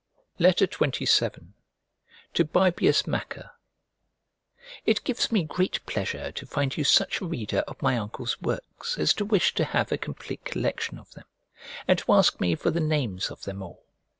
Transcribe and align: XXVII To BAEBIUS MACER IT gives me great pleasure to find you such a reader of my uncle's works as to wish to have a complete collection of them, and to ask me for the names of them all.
XXVII 0.43 1.41
To 2.33 2.43
BAEBIUS 2.43 3.05
MACER 3.05 3.51
IT 4.83 5.03
gives 5.03 5.31
me 5.31 5.43
great 5.43 5.85
pleasure 5.85 6.31
to 6.31 6.45
find 6.47 6.75
you 6.75 6.83
such 6.83 7.21
a 7.21 7.25
reader 7.25 7.59
of 7.67 7.79
my 7.83 7.95
uncle's 7.99 8.41
works 8.41 8.97
as 8.97 9.13
to 9.13 9.23
wish 9.25 9.53
to 9.53 9.63
have 9.63 9.91
a 9.91 9.99
complete 9.99 10.43
collection 10.43 10.97
of 10.97 11.11
them, 11.11 11.25
and 11.87 11.99
to 11.99 12.13
ask 12.13 12.41
me 12.41 12.55
for 12.55 12.71
the 12.71 12.79
names 12.79 13.29
of 13.29 13.43
them 13.43 13.61
all. 13.61 13.85